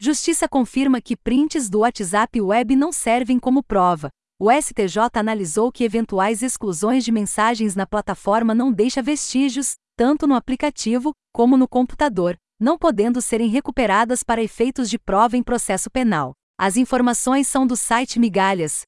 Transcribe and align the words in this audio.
Justiça 0.00 0.48
confirma 0.48 1.00
que 1.00 1.16
prints 1.16 1.68
do 1.68 1.80
WhatsApp 1.80 2.40
Web 2.40 2.76
não 2.76 2.92
servem 2.92 3.36
como 3.36 3.64
prova. 3.64 4.10
O 4.38 4.48
STJ 4.48 5.10
analisou 5.14 5.72
que 5.72 5.82
eventuais 5.82 6.40
exclusões 6.40 7.04
de 7.04 7.10
mensagens 7.10 7.74
na 7.74 7.84
plataforma 7.84 8.54
não 8.54 8.70
deixa 8.70 9.02
vestígios, 9.02 9.74
tanto 9.96 10.24
no 10.24 10.36
aplicativo 10.36 11.10
como 11.32 11.56
no 11.56 11.66
computador, 11.66 12.36
não 12.60 12.78
podendo 12.78 13.20
serem 13.20 13.48
recuperadas 13.48 14.22
para 14.22 14.40
efeitos 14.40 14.88
de 14.88 15.00
prova 15.00 15.36
em 15.36 15.42
processo 15.42 15.90
penal. 15.90 16.32
As 16.56 16.76
informações 16.76 17.48
são 17.48 17.66
do 17.66 17.76
site 17.76 18.20
Migalhas. 18.20 18.82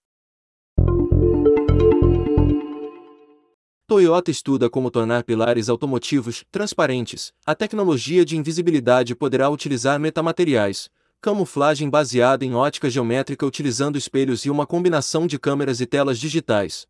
Toyota 3.89 4.31
estuda 4.31 4.71
como 4.71 4.89
tornar 4.89 5.25
pilares 5.25 5.69
automotivos 5.69 6.45
transparentes. 6.53 7.33
A 7.45 7.57
tecnologia 7.57 8.25
de 8.25 8.37
invisibilidade 8.37 9.17
poderá 9.17 9.51
utilizar 9.51 9.99
metamateriais, 9.99 10.89
camuflagem 11.21 11.91
baseada 11.91 12.45
em 12.45 12.55
ótica 12.55 12.89
geométrica 12.89 13.45
utilizando 13.45 13.99
espelhos 13.99 14.45
e 14.45 14.51
uma 14.51 14.67
combinação 14.67 15.27
de 15.27 15.39
câmeras 15.39 15.81
e 15.81 15.87
telas 15.87 16.19
digitais. 16.19 16.87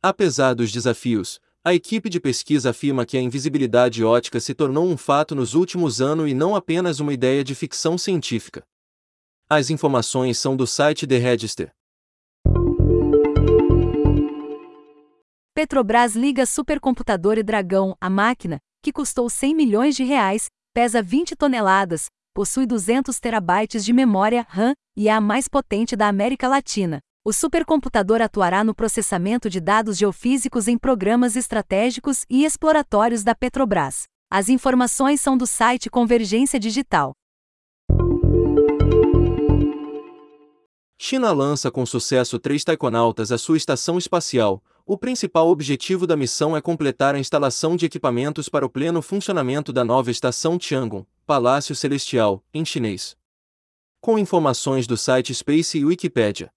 Apesar 0.00 0.54
dos 0.54 0.70
desafios, 0.70 1.40
a 1.62 1.74
equipe 1.74 2.08
de 2.08 2.20
pesquisa 2.20 2.70
afirma 2.70 3.04
que 3.04 3.18
a 3.18 3.20
invisibilidade 3.20 4.02
ótica 4.02 4.40
se 4.40 4.54
tornou 4.54 4.86
um 4.86 4.96
fato 4.96 5.34
nos 5.34 5.54
últimos 5.54 6.00
anos 6.00 6.30
e 6.30 6.34
não 6.34 6.54
apenas 6.54 7.00
uma 7.00 7.12
ideia 7.12 7.44
de 7.44 7.54
ficção 7.54 7.98
científica. 7.98 8.62
As 9.48 9.68
informações 9.68 10.38
são 10.38 10.56
do 10.56 10.66
site 10.66 11.06
The 11.06 11.18
Register. 11.18 11.72
Petrobras 15.52 16.14
liga 16.14 16.46
supercomputador 16.46 17.36
e 17.36 17.42
Dragão, 17.42 17.94
a 18.00 18.08
máquina, 18.08 18.58
que 18.82 18.92
custou 18.92 19.28
100 19.28 19.54
milhões 19.54 19.96
de 19.96 20.04
reais, 20.04 20.48
pesa 20.72 21.02
20 21.02 21.36
toneladas, 21.36 22.06
possui 22.34 22.66
200 22.66 23.18
terabytes 23.18 23.84
de 23.84 23.92
memória 23.92 24.46
RAM 24.48 24.74
e 24.96 25.08
é 25.08 25.12
a 25.12 25.20
mais 25.20 25.48
potente 25.48 25.96
da 25.96 26.08
América 26.08 26.48
Latina. 26.48 27.00
O 27.24 27.32
supercomputador 27.32 28.22
atuará 28.22 28.64
no 28.64 28.74
processamento 28.74 29.50
de 29.50 29.60
dados 29.60 29.98
geofísicos 29.98 30.68
em 30.68 30.78
programas 30.78 31.36
estratégicos 31.36 32.24
e 32.30 32.44
exploratórios 32.44 33.22
da 33.22 33.34
Petrobras. 33.34 34.04
As 34.30 34.48
informações 34.48 35.20
são 35.20 35.36
do 35.36 35.46
site 35.46 35.90
Convergência 35.90 36.58
Digital. 36.58 37.12
China 40.98 41.32
lança 41.32 41.70
com 41.70 41.84
sucesso 41.84 42.38
três 42.38 42.62
taikonautas 42.62 43.32
à 43.32 43.38
sua 43.38 43.56
estação 43.56 43.98
espacial, 43.98 44.62
o 44.86 44.98
principal 44.98 45.48
objetivo 45.48 46.04
da 46.04 46.16
missão 46.16 46.56
é 46.56 46.60
completar 46.60 47.14
a 47.14 47.18
instalação 47.18 47.76
de 47.76 47.86
equipamentos 47.86 48.48
para 48.48 48.66
o 48.66 48.68
pleno 48.68 49.00
funcionamento 49.00 49.72
da 49.72 49.84
nova 49.84 50.10
estação 50.10 50.58
Tiangong, 50.58 51.06
Palácio 51.30 51.76
Celestial, 51.76 52.42
em 52.52 52.64
chinês. 52.64 53.16
Com 54.00 54.18
informações 54.18 54.84
do 54.84 54.96
site 54.96 55.32
Space 55.32 55.78
e 55.78 55.84
Wikipedia. 55.84 56.50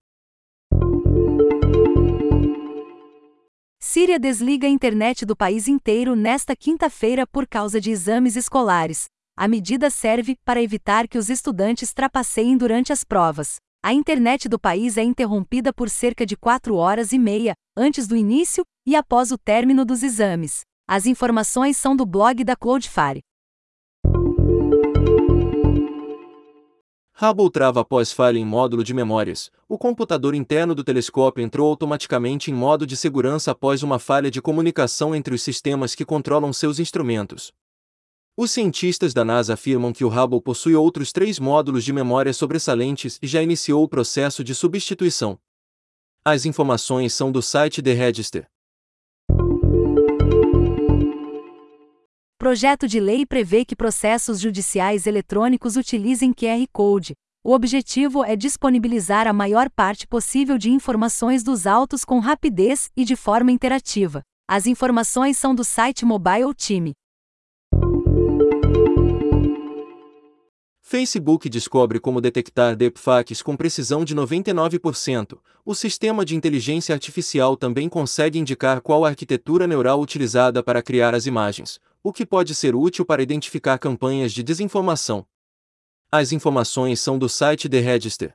Síria 3.80 4.18
desliga 4.18 4.66
a 4.66 4.70
internet 4.72 5.28
do 5.28 5.36
país 5.36 5.68
inteiro 5.68 6.16
nesta 6.16 6.56
quinta-feira 6.56 7.28
por 7.28 7.48
causa 7.48 7.80
de 7.80 7.92
exames 7.92 8.36
escolares. 8.36 9.06
A 9.38 9.48
medida 9.48 9.92
serve 9.92 10.40
para 10.44 10.60
evitar 10.60 11.08
que 11.08 11.20
os 11.20 11.30
estudantes 11.30 11.94
trapaceiem 11.94 12.58
durante 12.58 12.92
as 12.92 13.04
provas. 13.04 13.58
A 13.84 13.94
internet 13.94 14.50
do 14.50 14.58
país 14.58 14.98
é 14.98 15.04
interrompida 15.04 15.72
por 15.72 15.88
cerca 15.88 16.26
de 16.26 16.36
4 16.36 16.76
horas 16.76 17.12
e 17.12 17.20
meia, 17.20 17.54
antes 17.78 18.08
do 18.08 18.16
início 18.16 18.64
e 18.88 18.96
após 18.96 19.32
o 19.32 19.38
término 19.38 19.86
dos 19.86 20.02
exames. 20.02 20.62
As 20.90 21.06
informações 21.06 21.78
são 21.78 21.96
do 21.96 22.08
blog 22.08 22.44
da 22.44 22.56
Cloudflare. 22.56 23.22
Hubble 27.24 27.50
trava 27.50 27.80
após 27.80 28.12
falha 28.12 28.38
em 28.38 28.44
módulo 28.44 28.84
de 28.84 28.94
memórias. 28.94 29.50
O 29.70 29.78
computador 29.78 30.36
interno 30.36 30.76
do 30.76 30.84
telescópio 30.84 31.42
entrou 31.42 31.70
automaticamente 31.70 32.52
em 32.52 32.54
modo 32.54 32.86
de 32.86 32.98
segurança 32.98 33.52
após 33.52 33.82
uma 33.82 33.98
falha 33.98 34.30
de 34.30 34.42
comunicação 34.42 35.16
entre 35.16 35.34
os 35.34 35.42
sistemas 35.42 35.96
que 35.96 36.04
controlam 36.04 36.52
seus 36.52 36.80
instrumentos. 36.80 37.54
Os 38.36 38.52
cientistas 38.52 39.14
da 39.14 39.24
NASA 39.24 39.54
afirmam 39.54 39.94
que 39.94 40.04
o 40.04 40.10
Hubble 40.10 40.42
possui 40.42 40.76
outros 40.76 41.14
três 41.14 41.40
módulos 41.40 41.86
de 41.86 41.94
memória 41.94 42.34
sobressalentes 42.34 43.18
e 43.22 43.28
já 43.28 43.42
iniciou 43.42 43.84
o 43.84 43.88
processo 43.88 44.44
de 44.44 44.54
substituição. 44.54 45.40
As 46.26 46.46
informações 46.46 47.14
são 47.14 47.32
do 47.32 47.42
site 47.42 47.82
The 47.82 47.94
Register. 47.94 48.53
Projeto 52.44 52.90
de 52.90 53.00
lei 53.00 53.26
prevê 53.26 53.64
que 53.64 53.74
processos 53.74 54.38
judiciais 54.38 55.08
eletrônicos 55.08 55.78
utilizem 55.78 56.34
QR 56.34 56.68
Code. 56.74 57.14
O 57.42 57.54
objetivo 57.54 58.22
é 58.22 58.36
disponibilizar 58.36 59.30
a 59.30 59.32
maior 59.32 59.70
parte 59.70 60.06
possível 60.06 60.58
de 60.58 60.70
informações 60.70 61.42
dos 61.42 61.66
autos 61.66 62.04
com 62.04 62.20
rapidez 62.20 62.92
e 62.98 63.06
de 63.06 63.16
forma 63.16 63.50
interativa. 63.50 64.22
As 64.46 64.68
informações 64.68 65.38
são 65.38 65.56
do 65.56 65.64
site 65.64 66.04
Mobile 66.04 66.54
Time. 66.54 66.92
Facebook 70.82 71.48
descobre 71.48 71.98
como 71.98 72.20
detectar 72.20 72.76
deepfakes 72.76 73.42
com 73.42 73.56
precisão 73.56 74.04
de 74.04 74.14
99%. 74.14 75.40
O 75.66 75.74
sistema 75.74 76.26
de 76.26 76.36
inteligência 76.36 76.94
artificial 76.94 77.56
também 77.56 77.88
consegue 77.88 78.38
indicar 78.38 78.82
qual 78.82 79.06
arquitetura 79.06 79.66
neural 79.66 80.02
utilizada 80.02 80.62
para 80.62 80.84
criar 80.84 81.16
as 81.16 81.26
imagens, 81.26 81.80
o 82.04 82.12
que 82.12 82.26
pode 82.26 82.54
ser 82.54 82.76
útil 82.76 83.06
para 83.06 83.24
identificar 83.24 83.80
campanhas 83.80 84.34
de 84.34 84.44
desinformação. 84.44 85.26
As 86.12 86.32
informações 86.32 87.00
são 87.00 87.18
do 87.18 87.30
site 87.30 87.70
The 87.70 87.80
Register. 87.80 88.34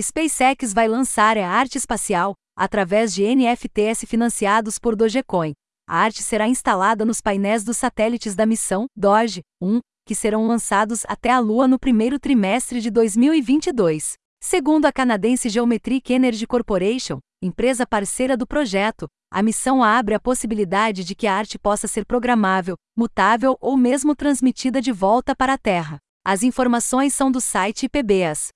SpaceX 0.00 0.72
vai 0.74 0.88
lançar 0.88 1.38
a 1.38 1.48
arte 1.48 1.78
espacial 1.78 2.34
através 2.56 3.14
de 3.14 3.24
NFTs 3.24 4.04
financiados 4.04 4.78
por 4.78 4.96
Dogecoin 4.96 5.54
a 5.88 5.96
arte 5.96 6.22
será 6.22 6.46
instalada 6.46 7.02
nos 7.02 7.22
painéis 7.22 7.64
dos 7.64 7.78
satélites 7.78 8.34
da 8.34 8.44
missão 8.44 8.84
Doge 8.94 9.40
1, 9.58 9.80
que 10.06 10.14
serão 10.14 10.46
lançados 10.46 11.02
até 11.08 11.30
a 11.30 11.38
Lua 11.38 11.66
no 11.66 11.78
primeiro 11.78 12.18
trimestre 12.18 12.82
de 12.82 12.90
2022. 12.90 14.12
Segundo 14.38 14.84
a 14.84 14.92
canadense 14.92 15.48
Geometric 15.48 16.12
Energy 16.12 16.46
Corporation, 16.46 17.20
empresa 17.42 17.86
parceira 17.86 18.36
do 18.36 18.46
projeto, 18.46 19.08
a 19.30 19.42
missão 19.42 19.82
abre 19.82 20.14
a 20.14 20.20
possibilidade 20.20 21.04
de 21.04 21.14
que 21.14 21.26
a 21.26 21.34
arte 21.34 21.58
possa 21.58 21.86
ser 21.86 22.06
programável, 22.06 22.76
mutável 22.96 23.56
ou 23.60 23.76
mesmo 23.76 24.16
transmitida 24.16 24.80
de 24.80 24.90
volta 24.90 25.36
para 25.36 25.52
a 25.52 25.58
Terra. 25.58 25.98
As 26.24 26.42
informações 26.42 27.12
são 27.14 27.30
do 27.30 27.40
site 27.40 27.84
IPBAS. 27.84 28.48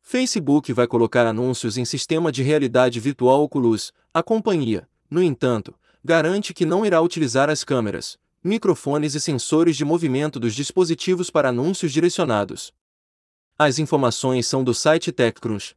Facebook 0.00 0.72
vai 0.72 0.86
colocar 0.86 1.26
anúncios 1.26 1.76
em 1.76 1.84
sistema 1.84 2.32
de 2.32 2.42
realidade 2.42 2.98
virtual 2.98 3.42
Oculus. 3.42 3.92
A 4.12 4.22
companhia, 4.22 4.88
no 5.10 5.22
entanto, 5.22 5.74
garante 6.02 6.54
que 6.54 6.64
não 6.64 6.86
irá 6.86 7.02
utilizar 7.02 7.50
as 7.50 7.62
câmeras, 7.62 8.18
microfones 8.42 9.14
e 9.14 9.20
sensores 9.20 9.76
de 9.76 9.84
movimento 9.84 10.40
dos 10.40 10.54
dispositivos 10.54 11.28
para 11.28 11.50
anúncios 11.50 11.92
direcionados. 11.92 12.72
As 13.58 13.78
informações 13.78 14.46
são 14.46 14.64
do 14.64 14.72
site 14.72 15.12
TechCrunch. 15.12 15.76